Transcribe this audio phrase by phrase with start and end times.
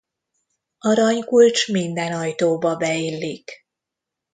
[0.77, 3.65] Aranykulcs minden ajtóba beillik.